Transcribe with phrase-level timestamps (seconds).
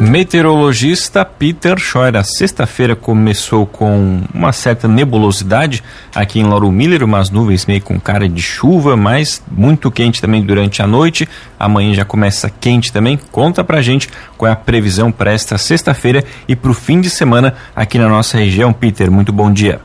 [0.00, 2.16] Meteorologista Peter Scheuer.
[2.16, 5.82] A sexta-feira começou com uma certa nebulosidade
[6.14, 10.44] aqui em Lauro Miller, umas nuvens meio com cara de chuva, mas muito quente também
[10.44, 11.28] durante a noite.
[11.58, 13.18] Amanhã já começa quente também.
[13.32, 17.10] Conta pra gente qual é a previsão para esta sexta-feira e para o fim de
[17.10, 18.72] semana aqui na nossa região.
[18.72, 19.80] Peter, muito bom dia.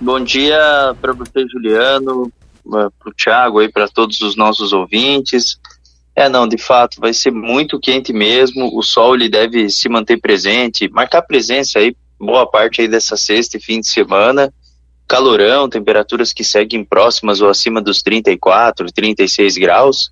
[0.00, 2.32] Bom dia para você, Juliano,
[2.68, 5.58] para o Thiago aí, para todos os nossos ouvintes.
[6.18, 8.76] É, não, de fato, vai ser muito quente mesmo.
[8.76, 13.56] O sol ele deve se manter presente, marcar presença aí boa parte aí dessa sexta
[13.56, 14.52] e fim de semana.
[15.06, 20.10] Calorão, temperaturas que seguem próximas ou acima dos 34, 36 graus.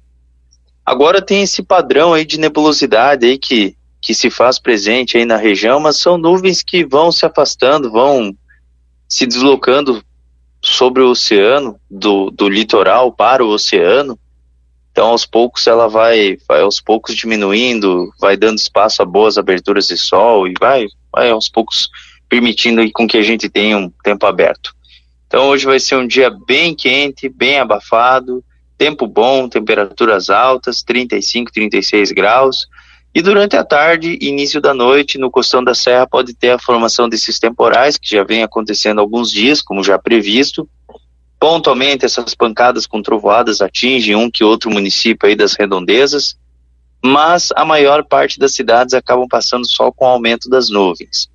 [0.84, 5.36] Agora tem esse padrão aí de nebulosidade aí que, que se faz presente aí na
[5.36, 8.32] região, mas são nuvens que vão se afastando, vão
[9.08, 10.00] se deslocando
[10.62, 14.16] sobre o oceano, do, do litoral para o oceano.
[14.96, 19.88] Então, aos poucos, ela vai, vai aos poucos diminuindo, vai dando espaço a boas aberturas
[19.88, 21.90] de sol e vai, vai aos poucos
[22.30, 24.74] permitindo com que a gente tenha um tempo aberto.
[25.26, 28.42] Então, hoje vai ser um dia bem quente, bem abafado,
[28.78, 32.66] tempo bom, temperaturas altas, 35, 36 graus.
[33.14, 37.06] E durante a tarde, início da noite, no Costão da Serra, pode ter a formação
[37.06, 40.66] desses temporais, que já vem acontecendo alguns dias, como já previsto,
[41.38, 46.36] Pontualmente, essas pancadas com trovoadas atingem um que outro município aí das redondezas,
[47.04, 51.28] mas a maior parte das cidades acabam passando só com o aumento das nuvens.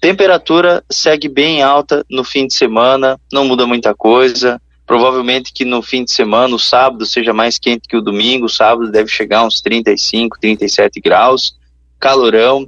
[0.00, 4.60] Temperatura segue bem alta no fim de semana, não muda muita coisa.
[4.86, 8.48] Provavelmente que no fim de semana, o sábado seja mais quente que o domingo, o
[8.48, 11.54] sábado deve chegar uns 35, 37 graus,
[12.00, 12.66] calorão.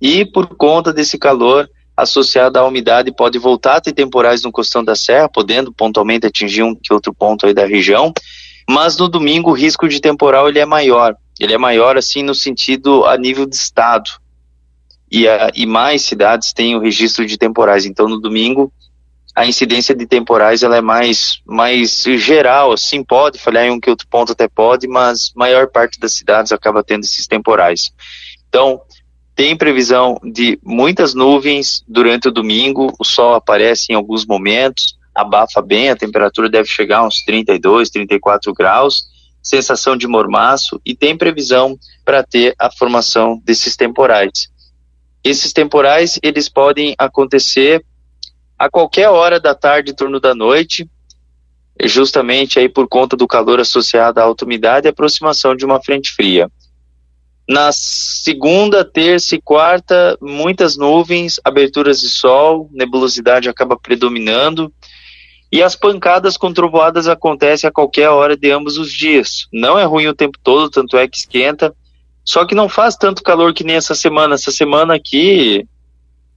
[0.00, 4.82] E por conta desse calor, associada à umidade pode voltar a ter temporais no costão
[4.82, 8.12] da serra, podendo pontualmente atingir um que outro ponto aí da região,
[8.68, 11.16] mas no domingo o risco de temporal ele é maior.
[11.38, 14.10] Ele é maior assim no sentido a nível de estado.
[15.10, 17.84] E, a, e mais cidades têm o registro de temporais.
[17.84, 18.72] Então no domingo
[19.34, 23.88] a incidência de temporais ela é mais mais geral, assim pode falhar em um que
[23.88, 27.92] outro ponto até pode, mas maior parte das cidades acaba tendo esses temporais.
[28.48, 28.82] Então,
[29.34, 35.62] tem previsão de muitas nuvens durante o domingo, o sol aparece em alguns momentos, abafa
[35.62, 39.04] bem, a temperatura deve chegar a uns 32, 34 graus,
[39.42, 44.50] sensação de mormaço e tem previsão para ter a formação desses temporais.
[45.24, 47.84] Esses temporais, eles podem acontecer
[48.58, 50.88] a qualquer hora da tarde, em torno da noite,
[51.84, 56.10] justamente aí por conta do calor associado à alta umidade e aproximação de uma frente
[56.10, 56.50] fria.
[57.52, 64.72] Na segunda, terça e quarta, muitas nuvens, aberturas de sol, nebulosidade acaba predominando.
[65.52, 69.48] E as pancadas com trovoadas acontecem a qualquer hora de ambos os dias.
[69.52, 71.76] Não é ruim o tempo todo, tanto é que esquenta.
[72.24, 74.36] Só que não faz tanto calor que nem essa semana.
[74.36, 75.68] Essa semana aqui,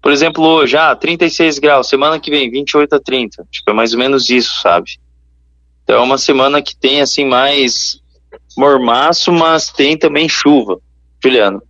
[0.01, 1.87] por exemplo, hoje, ah, 36 graus.
[1.87, 3.47] Semana que vem, 28 a 30.
[3.49, 4.99] Tipo, é mais ou menos isso, sabe?
[5.81, 8.01] Então é uma semana que tem, assim, mais
[8.57, 10.77] mormaço, mas tem também chuva.
[11.29, 11.61] Juliano.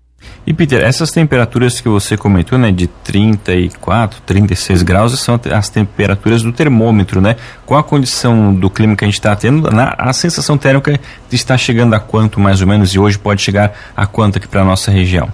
[0.47, 6.43] E Peter, essas temperaturas que você comentou, né, de 34, 36 graus, são as temperaturas
[6.43, 7.35] do termômetro, né?
[7.65, 10.99] Com a condição do clima que a gente está tendo, na, a sensação térmica
[11.31, 14.63] está chegando a quanto mais ou menos e hoje pode chegar a quanto aqui para
[14.63, 15.31] nossa região?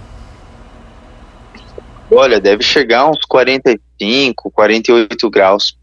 [2.10, 5.76] Olha, deve chegar a uns 45, 48 graus,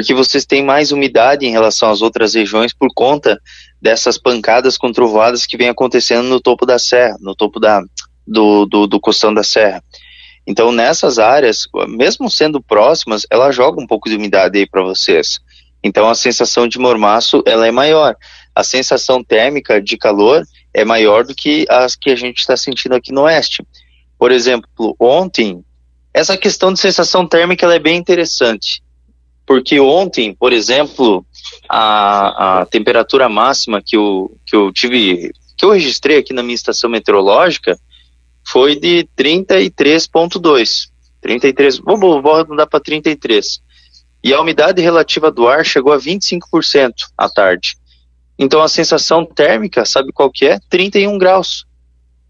[0.00, 3.38] porque vocês têm mais umidade em relação às outras regiões por conta
[3.82, 7.82] dessas pancadas com trovoadas que vem acontecendo no topo da serra, no topo da,
[8.26, 9.84] do, do, do costão da serra.
[10.46, 15.38] Então, nessas áreas, mesmo sendo próximas, ela joga um pouco de umidade aí para vocês.
[15.84, 18.16] Então, a sensação de mormaço ela é maior.
[18.54, 20.42] A sensação térmica de calor
[20.72, 23.62] é maior do que as que a gente está sentindo aqui no oeste.
[24.18, 25.62] Por exemplo, ontem,
[26.14, 28.82] essa questão de sensação térmica é bem interessante.
[29.50, 31.26] Porque ontem, por exemplo,
[31.68, 36.54] a, a temperatura máxima que eu, que eu tive, que eu registrei aqui na minha
[36.54, 37.76] estação meteorológica,
[38.46, 40.88] foi de 33,2.
[41.20, 43.60] 33, vamos, vou arredondar para 33.
[44.22, 47.76] E a umidade relativa do ar chegou a 25% à tarde.
[48.38, 50.60] Então a sensação térmica, sabe qual que é?
[50.70, 51.66] 31 graus.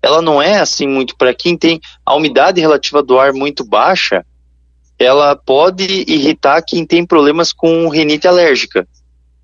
[0.01, 4.25] Ela não é assim muito para quem tem a umidade relativa do ar muito baixa,
[5.01, 8.87] ela pode irritar quem tem problemas com rinite alérgica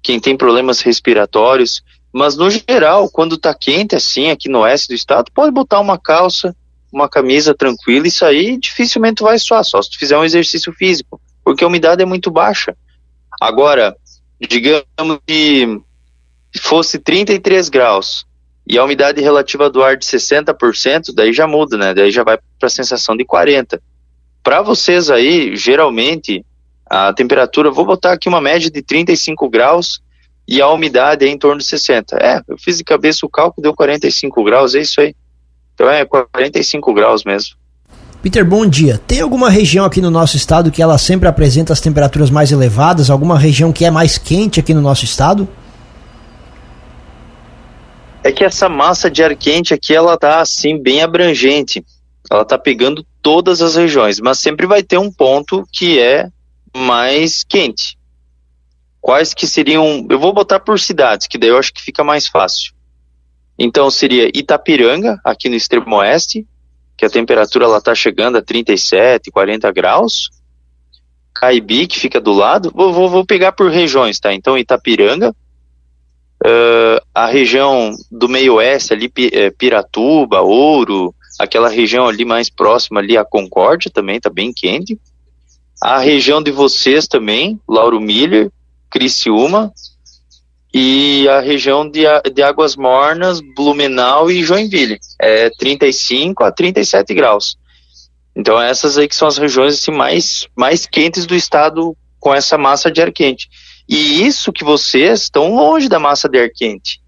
[0.07, 1.83] quem tem problemas respiratórios,
[2.13, 5.99] Mas no geral, quando tá quente assim aqui no oeste do estado, pode botar uma
[5.99, 6.57] calça,
[6.91, 11.21] uma camisa tranquila, isso aí dificilmente vai suar, só se tu fizer um exercício físico,
[11.45, 12.75] porque a umidade é muito baixa.
[13.39, 13.97] Agora,
[14.41, 15.79] digamos que
[16.59, 18.25] fosse 33 graus
[18.67, 21.93] e a umidade relativa do ar de 60%, daí já muda, né?
[21.93, 23.83] Daí já vai para a sensação de 40.
[24.47, 26.47] Para vocês aí, geralmente
[26.89, 30.01] a temperatura, vou botar aqui uma média de 35 graus
[30.47, 32.17] e a umidade é em torno de 60.
[32.17, 35.17] É, eu fiz de cabeça o cálculo, deu 45 graus, é isso aí.
[35.75, 37.57] Então é 45 graus mesmo.
[38.23, 39.01] Peter, bom dia.
[39.05, 43.11] Tem alguma região aqui no nosso estado que ela sempre apresenta as temperaturas mais elevadas?
[43.11, 45.49] Alguma região que é mais quente aqui no nosso estado?
[48.23, 51.85] É que essa massa de ar quente aqui, ela tá assim, bem abrangente.
[52.31, 56.31] Ela tá pegando todas as regiões, mas sempre vai ter um ponto que é
[56.73, 57.99] mais quente.
[59.01, 62.29] Quais que seriam, eu vou botar por cidades, que daí eu acho que fica mais
[62.29, 62.73] fácil.
[63.59, 66.47] Então seria Itapiranga, aqui no extremo oeste,
[66.97, 70.31] que a temperatura ela tá chegando a 37, 40 graus.
[71.35, 74.33] Caibi, que fica do lado, vou, vou, vou pegar por regiões, tá?
[74.33, 75.35] Então Itapiranga,
[76.45, 83.01] uh, a região do meio oeste ali, é, Piratuba, Ouro, aquela região ali mais próxima
[83.01, 84.99] ali, a Concórdia também tá bem quente.
[85.83, 88.51] A região de vocês também, Lauro Miller,
[88.91, 89.73] Criciúma,
[90.73, 92.03] e a região de,
[92.35, 94.99] de Águas Mornas, Blumenau e Joinville.
[95.21, 97.57] É 35 a 37 graus.
[98.35, 102.59] Então essas aí que são as regiões assim, mais, mais quentes do estado com essa
[102.59, 103.49] massa de ar quente.
[103.89, 107.01] E isso que vocês estão longe da massa de ar quente.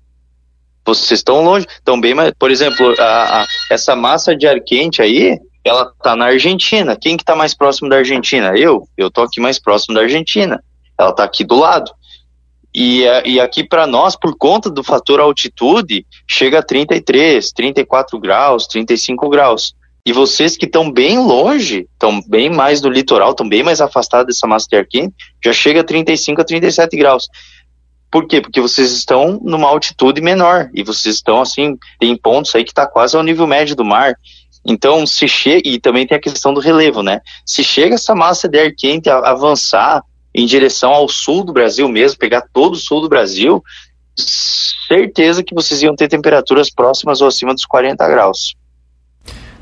[0.89, 2.33] Vocês estão longe, estão bem mais.
[2.39, 6.97] Por exemplo, a, a, essa massa de ar quente aí, ela tá na Argentina.
[6.97, 8.57] Quem que tá mais próximo da Argentina?
[8.57, 8.89] Eu.
[8.97, 10.63] Eu tô aqui mais próximo da Argentina.
[10.99, 11.91] Ela tá aqui do lado.
[12.75, 18.67] E, e aqui para nós, por conta do fator altitude, chega a 33, 34 graus,
[18.67, 19.75] 35 graus.
[20.07, 24.35] E vocês que estão bem longe, estão bem mais do litoral, estão bem mais afastados
[24.35, 25.15] dessa massa de ar quente,
[25.45, 27.27] já chega a 35 a 37 graus.
[28.11, 28.41] Por quê?
[28.41, 32.87] Porque vocês estão numa altitude menor e vocês estão assim, tem pontos aí que está
[32.87, 34.15] quase ao nível médio do mar.
[34.65, 37.21] Então, se chega, e também tem a questão do relevo, né?
[37.45, 40.03] Se chega essa massa de ar quente a avançar
[40.35, 43.63] em direção ao sul do Brasil mesmo, pegar todo o sul do Brasil,
[44.17, 48.55] certeza que vocês iam ter temperaturas próximas ou acima dos 40 graus.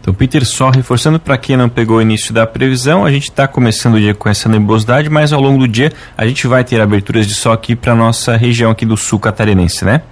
[0.06, 3.48] Então, Peter, só reforçando para quem não pegou o início da previsão, a gente está
[3.48, 6.80] começando o dia com essa nebulosidade, mas ao longo do dia a gente vai ter
[6.80, 10.02] aberturas de sol aqui para nossa região aqui do sul catarinense, né?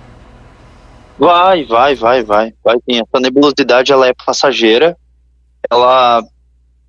[1.17, 3.01] Vai, vai, vai, vai, vai sim.
[3.01, 4.97] Essa nebulosidade ela é passageira,
[5.71, 6.25] ela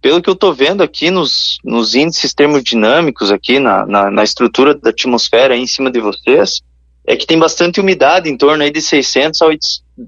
[0.02, 4.74] pelo que eu estou vendo aqui nos, nos índices termodinâmicos aqui na, na, na, estrutura
[4.74, 6.60] da atmosfera aí em cima de vocês,
[7.06, 9.60] é que tem bastante umidade, em torno aí de 600 a, 8,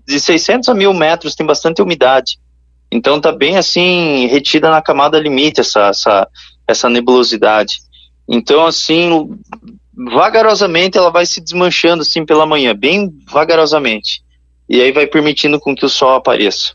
[0.07, 2.39] de 600 a 1000 metros tem bastante umidade.
[2.91, 6.27] Então tá bem assim, retida na camada limite essa, essa,
[6.67, 7.77] essa nebulosidade.
[8.27, 9.29] Então assim,
[9.95, 14.21] vagarosamente ela vai se desmanchando assim pela manhã, bem vagarosamente.
[14.69, 16.73] E aí vai permitindo com que o sol apareça.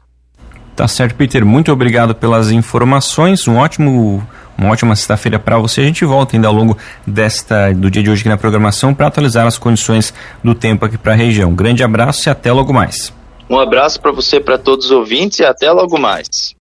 [0.75, 1.45] Tá certo, Peter.
[1.45, 3.47] Muito obrigado pelas informações.
[3.47, 4.27] Um ótimo,
[4.57, 5.83] uma ótima sexta-feira para você.
[5.83, 6.77] A gente volta ainda ao longo
[7.07, 10.97] desta do dia de hoje aqui na programação para atualizar as condições do tempo aqui
[10.97, 11.55] para a região.
[11.55, 13.13] Grande abraço e até logo mais.
[13.53, 16.51] Um abraço para você, para todos os ouvintes e até logo mais.